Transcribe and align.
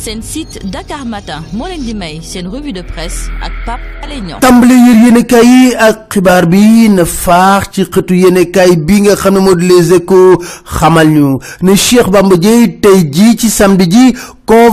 seen 0.00 0.22
site 0.22 0.58
Dakar 0.72 1.04
Matin 1.04 1.42
moo 1.52 1.66
leen 1.68 1.82
di 1.84 1.92
may 1.94 2.20
revue 2.48 2.72
de 2.72 2.82
presse 2.82 3.28
ak 3.42 3.52
Pape 3.66 3.84
Alé 4.02 4.20
Niang. 4.24 4.40
Tàmbali 4.40 4.74
yër 4.86 4.98
yéenekaay 5.04 5.46
yi 5.46 5.74
ak 5.76 6.08
xibaar 6.14 6.46
bi 6.48 6.88
na 6.88 7.04
faax 7.04 7.68
ci 7.74 7.82
xëtu 7.84 8.14
yéenekaay 8.22 8.76
bi 8.86 9.00
nga 9.04 9.14
ne 9.30 9.40
moo 9.40 9.54
di 9.54 9.66
Les 9.68 9.92
Échos 9.92 10.38
xamal 10.64 11.08
ñu 11.08 11.38
ne 11.62 11.74
Cheikh 11.76 12.08
Bamba 12.10 12.36
ci 13.36 13.50
ko 14.46 14.70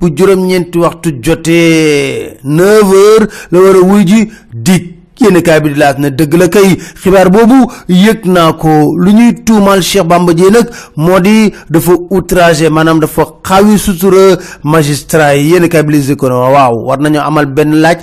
bu 0.00 0.10
juróom-ñeenti 0.16 0.78
waxtu 0.78 1.08
jotee 1.22 2.36
9 2.44 2.92
heures 2.92 3.28
la 3.50 3.58
yéen 5.20 5.40
kaay 5.42 5.60
bi 5.60 5.68
di 5.72 5.78
laat 5.78 5.98
na 5.98 6.10
dëgg 6.10 6.32
la 6.40 6.48
kay 6.48 6.76
xibaar 7.02 7.30
boobu 7.30 7.70
yëg 7.88 8.24
naa 8.26 8.52
ko. 8.52 8.94
Lu 8.98 9.12
ñuy 9.12 9.34
tuumaal 9.44 9.82
Cheikh 9.82 10.04
Bamba 10.06 10.32
Dièye 10.34 10.50
nag 10.50 10.68
moo 10.96 11.20
di 11.20 11.52
dafa 11.70 11.92
outragé 12.10 12.68
maanaam 12.70 13.00
dafa 13.00 13.22
xawi 13.42 13.78
sutura 13.78 14.36
magistrat 14.62 15.36
yi. 15.36 15.50
Yéen 15.52 15.68
kaay 15.68 15.82
bi 15.82 15.92
les 15.94 16.10
écono 16.10 16.40
waaw 16.52 16.74
war 16.86 16.98
nañoo 16.98 17.22
amal 17.22 17.46
benn 17.46 17.74
laaj. 17.80 17.98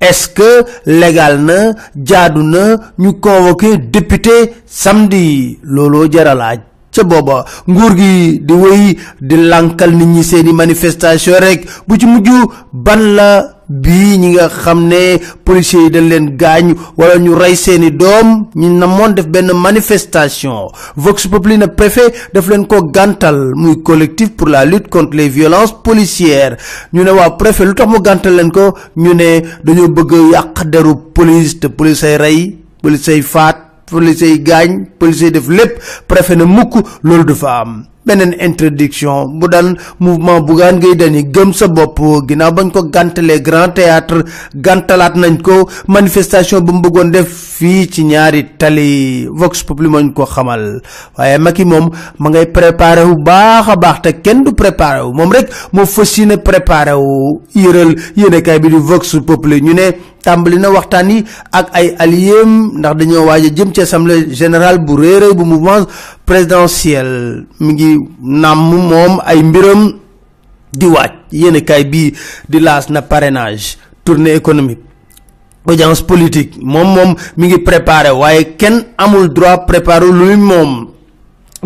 Est-ce 0.00 0.28
que 0.28 0.64
légal 0.84 1.40
na 1.40 1.72
jaadu 2.04 2.42
na 2.42 2.76
ñu 2.98 3.14
convoqué 3.20 3.78
député 3.78 4.52
samedi? 4.66 5.58
Looloo 5.62 6.06
jara 6.12 6.34
laaj. 6.34 6.58
Ca 6.92 7.02
booba 7.04 7.44
nguur 7.68 7.96
gi 7.96 8.40
di 8.40 8.52
wéy 8.54 8.96
di 9.20 9.36
lankal 9.36 9.92
nit 9.94 10.06
ñi 10.06 10.22
seeni 10.24 10.52
manifestation 10.52 11.34
rek. 11.40 11.66
Bu 11.88 11.96
ci 11.98 12.06
mujj 12.06 12.28
ban 12.72 13.00
la 13.16 13.55
bii 13.68 14.18
ñi 14.18 14.28
nga 14.34 14.48
xam 14.48 14.86
ne 14.88 15.18
policiers 15.44 15.84
yi 15.84 15.90
dañ 15.90 16.08
leen 16.08 16.36
gaañ 16.36 16.74
wala 16.96 17.16
ñu 17.18 17.34
rey 17.34 17.56
seeni 17.56 17.90
doom 17.90 18.46
ñu 18.54 18.68
namoon 18.78 19.14
def 19.14 19.26
benn 19.26 19.50
manifestation. 19.54 20.70
Vox 20.96 21.26
Populi 21.28 21.58
na 21.58 21.68
préfet 21.68 22.12
daf 22.32 22.48
leen 22.48 22.66
ko 22.66 22.82
gàntal 22.90 23.52
muy 23.54 23.82
collectif 23.82 24.30
pour 24.36 24.48
la 24.48 24.64
lutte 24.64 24.88
contre 24.88 25.16
les 25.16 25.28
violences 25.28 25.74
policières. 25.82 26.56
Ñu 26.92 27.02
ne 27.04 27.10
waa 27.10 27.30
préfet 27.36 27.64
lu 27.64 27.74
tax 27.74 27.88
mu 27.90 28.00
gàntal 28.00 28.36
leen 28.36 28.50
ko? 28.52 28.74
Ñu 28.96 29.14
ne 29.14 29.42
dañoo 29.64 29.88
bëgg 29.88 30.12
yàq 30.32 30.64
deru 30.70 30.94
police 31.14 31.58
te 31.58 31.66
police 31.68 32.04
ay 32.04 32.16
rey 32.16 32.56
police 32.82 33.08
ay 33.08 33.22
faat 33.22 33.65
police 33.86 34.22
yi 34.26 34.38
gaañ 34.42 34.84
police 34.98 35.22
yi 35.22 35.30
def 35.30 35.48
lépp 35.48 35.78
préfet 36.08 36.36
na 36.36 36.44
mukk 36.44 36.74
loolu 37.02 37.24
dafa 37.24 37.60
am. 37.60 37.84
Beneen 38.06 38.36
introduction 38.38 39.40
bu 39.40 39.48
daan 39.50 39.76
mouvement 39.98 40.40
Bougane 40.40 40.78
Gueye 40.78 40.94
Dany 40.94 41.24
gëm 41.34 41.52
sa 41.52 41.66
bopp. 41.66 41.98
Ginnaaw 42.28 42.52
bañ 42.54 42.70
ko 42.70 42.84
gàntalee 42.84 43.40
grand 43.42 43.72
théâtre 43.74 44.22
gàntalaat 44.54 45.16
nañ 45.16 45.40
ko. 45.42 45.68
Manifestation 45.88 46.60
bu 46.60 46.72
mu 46.72 46.80
bëggoon 46.82 47.10
def 47.10 47.26
fii 47.58 47.88
ci 47.90 48.04
ñaari 48.04 48.44
tali 48.58 49.26
Vox 49.26 49.64
Populi 49.64 49.88
mañ 49.88 50.12
ko 50.12 50.24
xamal. 50.24 50.80
Waaye 51.18 51.38
Macky 51.38 51.64
moom 51.64 51.90
ma 52.18 52.30
ngay 52.30 52.46
préparé 52.46 53.02
wu 53.02 53.16
baax 53.18 53.68
a 53.70 53.76
baax 53.76 54.02
te 54.02 54.10
kenn 54.22 54.44
du 54.44 54.52
préparé 54.54 55.02
wu. 55.02 55.12
Moom 55.12 55.32
rek 55.32 55.50
moo 55.72 55.84
fas 55.84 56.16
yéene 56.16 56.36
préparé 56.38 56.92
wu. 56.94 57.40
Yëral 57.56 57.96
yéenekaay 58.16 58.60
bi 58.60 58.68
di 58.68 58.76
Vox 58.78 59.16
Populi 59.26 59.60
ñu 59.60 59.74
ne 59.74 59.90
tàmbali 60.26 60.58
na 60.58 60.70
waxtaan 60.74 61.10
yi 61.10 61.18
ak 61.54 61.66
ay 61.78 61.86
ndax 62.82 62.94
dañoo 62.98 63.26
assemblée 63.80 64.26
générale 64.34 64.78
bu 64.82 64.94
réeréy 64.98 65.34
mouvement 65.44 65.86
présidentiel. 66.26 67.46
Mi 67.60 67.72
ngi 67.72 67.90
nàmm 68.20 68.58
moom 68.90 69.12
ay 69.24 69.42
mbiram 69.42 69.92
di 70.72 70.86
di 72.50 72.58
laas 72.60 72.90
na 72.90 73.02
parrainage 73.02 73.78
tournée 74.04 74.34
économique. 74.34 74.82
Audience 75.66 76.02
politique. 76.02 76.58
Moom 76.62 76.88
moom 76.94 77.10
mi 77.36 77.46
ngi 77.48 77.58
préparé 77.58 78.10
waaye 78.10 78.56
amul 78.98 79.28
droit 79.32 79.64
préparé 79.66 80.06
lu 80.10 80.36
moom 80.36 80.95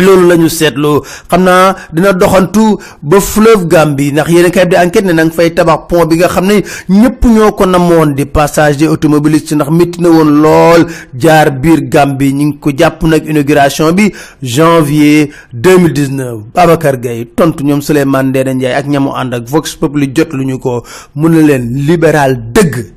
loolu 0.01 0.29
la 0.29 0.37
ñu 0.37 0.49
seetlu. 0.49 1.01
Xam 1.31 1.43
naa 1.45 1.75
dina 1.93 2.13
doxantu 2.13 2.79
ba 3.03 3.21
fleuve 3.21 3.67
Gambie 3.67 4.13
ndax 4.13 4.29
yéen 4.31 4.51
kay 4.51 4.67
di 4.67 4.77
enquête 4.77 5.05
ne 5.05 5.13
na 5.13 5.31
fay 5.31 5.51
tabax 5.55 5.81
pont 5.89 6.07
bi 6.07 6.17
nga 6.17 6.29
xam 6.29 6.47
ne 6.47 6.61
ñëpp 6.89 7.25
ñoo 7.25 7.53
ko 7.53 7.67
namoon 7.67 8.15
di 8.15 8.27
passage 8.27 8.77
des 8.77 8.87
automobilistes 8.89 9.53
ndax 9.55 9.71
métti 9.71 10.01
na 10.01 10.09
woon 10.09 10.31
lool 10.43 10.87
jaar 11.17 11.51
biir 11.51 11.83
Gambie. 11.89 12.33
Ñu 12.33 12.47
ngi 12.47 12.59
ko 12.59 12.71
jàpp 12.77 13.03
nag 13.03 13.27
inauguration 13.29 13.93
bi 13.93 14.13
janvier 14.43 15.31
2019 15.53 16.45
Babacar 16.55 16.97
Gueye 17.01 17.27
tontu 17.37 17.65
ñoom 17.65 17.81
Souleymane 17.83 18.29
Ndéné 18.31 18.55
Ndiaye 18.55 18.75
ak 18.75 18.87
ñamu 18.87 19.11
ànd 19.15 19.35
ak 19.35 19.49
Vox 19.49 19.75
Populi 19.77 20.13
jot 20.15 20.33
lu 20.33 20.45
ñu 20.45 20.59
ko. 20.59 20.83
Mun 21.15 21.31
na 21.33 21.43
leen 21.43 21.69
libéral 21.87 22.37
dëgg 22.53 22.93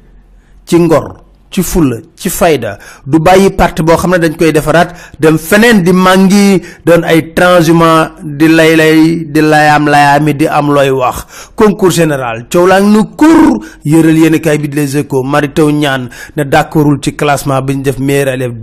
ci 0.65 0.79
ngor. 0.79 1.22
Ci 1.53 1.61
fulla 1.61 1.97
ci 2.17 2.29
fayda. 2.29 2.77
Du 3.05 3.19
bàyyi 3.19 3.51
parti 3.51 3.83
boo 3.83 3.95
xam 3.97 4.11
dañ 4.17 4.35
koy 4.37 4.51
defaraat 4.51 4.89
dem 5.19 5.37
feneen 5.37 5.83
di 5.83 5.91
màngi 5.93 6.61
doon 6.85 7.03
ay 7.03 7.33
transhumant 7.33 8.11
di 8.23 8.47
lay 8.47 8.75
lay 8.75 9.25
di 9.33 9.41
layaam 9.41 9.85
layaami 9.87 10.33
di 10.35 10.47
am 10.47 10.67
looy 10.73 10.89
wax. 10.89 11.25
Concours 11.55 11.95
général 11.95 12.47
coow 12.51 12.65
laa 12.67 12.81
ngi 12.81 12.89
nu 12.91 13.03
kur 13.15 13.59
yëral 13.85 14.17
yéen 14.17 14.39
kay 14.41 14.57
bi 14.57 14.67
les 14.73 14.95
échos 14.97 15.23
mari 15.23 15.53
taw 15.53 15.69
ñaan 15.71 16.09
ne 16.35 16.43
d'accordul 16.43 16.99
ci 17.01 17.15
classement 17.15 17.61
bi 17.61 17.75
def 17.77 17.99
meilleur 17.99 18.33
élève 18.33 18.53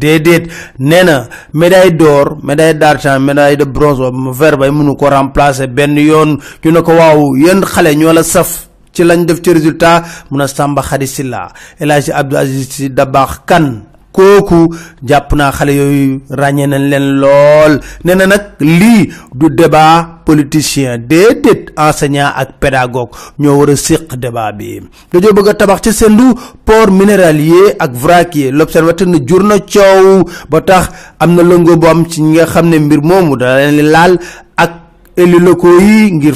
médaille 1.55 1.93
d'or 1.95 2.37
médaille 2.43 2.75
d'argent 2.75 3.21
médaille 3.21 3.57
de 3.57 3.65
bronze 3.65 4.01
wa 4.01 4.11
vert 4.33 4.59
bay 4.59 4.71
mënu 4.71 4.97
ko 4.97 5.07
remplacer 5.09 5.69
benn 5.69 5.97
yoon. 5.97 6.39
Ñu 6.65 6.71
ne 6.73 6.81
waaw 6.81 7.37
yéen 7.37 7.61
xale 7.65 7.95
ñoo 7.97 8.23
saf 8.23 8.70
ci 8.93 9.05
lañ 9.05 9.25
def 9.27 9.41
ci 9.43 9.53
résultat 9.53 10.03
mun 10.31 10.41
a 10.41 10.47
Samba 10.49 10.83
Khady 10.83 11.07
Silla 11.07 11.49
El 11.79 11.91
Hadji 11.93 12.13
Abdou 12.13 12.37
Aziz 12.39 12.69
Sy 12.71 12.91
Dabakh 12.91 13.45
Kane 13.47 13.91
kooku 14.13 14.75
jàpp 15.09 15.33
naa 15.39 15.53
xale 15.53 15.73
yooyu 15.81 16.21
ràññee 16.31 16.67
nañ 16.67 16.83
leen 16.91 17.07
lool. 17.23 17.79
Nee 18.05 18.15
na 18.15 18.27
nag 18.27 18.43
lii 18.61 19.11
du 19.35 19.47
débat 19.51 20.23
politicien 20.27 20.99
déedéet 20.99 21.71
enseignant 21.77 22.33
ak 22.37 22.59
pédagogue 22.61 23.15
ñoo 23.39 23.59
war 23.59 23.71
a 23.71 23.77
séq 23.77 24.15
débat 24.17 24.53
bi. 24.53 24.81
Dañoo 25.13 25.33
bëgg 25.33 25.57
tabax 25.57 25.81
ci 25.85 25.93
sendu 25.93 26.35
port 26.65 26.91
minéralier 26.91 27.77
ak 27.79 27.93
vraquier. 27.95 28.51
L'observateur 28.51 29.07
ne 29.09 29.19
jur 29.27 29.43
na 29.45 29.59
coow. 29.61 30.25
Ba 30.51 30.61
tax 30.61 30.89
am 31.21 31.35
na 31.35 31.43
lëngoo 31.43 31.77
bu 31.77 31.87
am 31.87 32.07
ci 32.09 32.23
nga 32.23 32.47
xam 32.47 32.69
ne 32.69 32.79
mbir 32.79 33.01
moomu 33.03 33.37
da 33.37 33.57
leen 33.71 33.91
laal 33.91 34.19
ak 34.57 34.71
élus 35.17 35.41
locaux 35.41 35.81
yi 35.81 36.13
ngir 36.13 36.35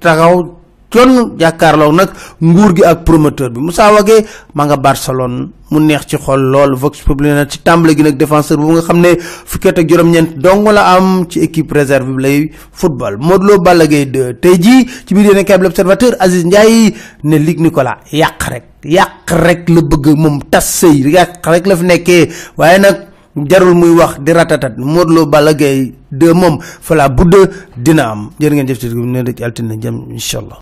taxaw 0.00 0.57
con 0.90 1.36
jàkkaarloo 1.38 1.92
nag 1.92 2.08
nguur 2.40 2.72
gi 2.76 2.84
ak 2.84 3.04
promoteur 3.04 3.50
bi. 3.50 3.60
Moussa 3.60 3.92
Wagué 3.92 4.24
maa 4.54 4.66
nga 4.66 4.76
Barcelone 4.76 5.48
mu 5.70 5.78
neex 5.80 6.06
ci 6.06 6.16
xol 6.16 6.40
lool. 6.50 6.74
Vox 6.76 7.02
Populi 7.04 7.28
na 7.30 7.46
ci 7.46 7.58
tàmbale 7.62 7.94
gi 7.96 8.02
nag 8.02 8.16
défenseur 8.16 8.56
bu 8.58 8.72
nga 8.72 8.82
xam 8.82 9.00
ne 9.00 9.16
fukki 9.20 9.68
at 9.68 9.78
ak 9.78 9.88
juróom-ñeent 9.88 10.38
dong 10.38 10.68
la 10.72 10.94
am 10.96 11.26
ci 11.28 11.40
équipe 11.40 11.72
réserve 11.72 12.08
bi 12.16 12.22
lay 12.22 12.50
football. 12.72 13.16
Modou 13.18 13.46
Lo 13.48 13.58
Balla 13.60 13.86
Gaye 13.86 14.06
2 14.06 14.40
tey 14.40 14.56
jii 14.58 14.88
ci 15.06 15.14
biir 15.14 15.32
yéen 15.34 15.44
a 15.52 15.56
l'observateur 15.58 16.16
Aziz 16.20 16.44
Ndiaye 16.44 16.94
ne 17.24 17.36
Luc 17.38 17.58
Nicolas 17.60 17.98
yàq 18.12 18.42
rek 18.48 18.64
yàq 18.84 19.30
rek 19.30 19.68
la 19.68 19.82
bëgg 19.82 20.16
moom 20.16 20.40
tas 20.50 20.64
sëy 20.80 21.04
yàq 21.12 21.44
rek 21.46 21.66
la 21.66 21.76
fi 21.76 21.84
nekkee. 21.84 22.28
Waaye 22.56 22.78
nag 22.78 22.96
jarul 23.48 23.74
muy 23.74 23.90
wax 23.90 24.20
di 24.20 24.32
ratatat. 24.32 24.78
Modou 24.78 25.14
Lo 25.14 25.26
Balla 25.26 25.52
Gaye 25.54 25.92
2 26.10 26.32
moom 26.34 26.58
fa 26.62 26.94
la 26.94 27.08
budd 27.08 27.34
dina 27.76 28.10
am. 28.10 28.30
Jërë 28.40 28.54
ngeen 28.54 28.68
jëf 28.68 28.78
ci 28.80 28.88
ne 28.94 29.24
ci 29.36 29.44
altine 29.44 29.76
jëm 29.76 30.06
incha 30.12 30.38
allah 30.38 30.58